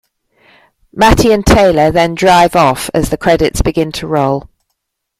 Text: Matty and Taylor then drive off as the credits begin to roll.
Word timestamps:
Matty 0.91 1.31
and 1.31 1.45
Taylor 1.45 1.91
then 1.91 2.15
drive 2.15 2.55
off 2.55 2.89
as 2.91 3.11
the 3.11 3.17
credits 3.17 3.61
begin 3.61 3.91
to 3.91 4.07
roll. 4.07 4.49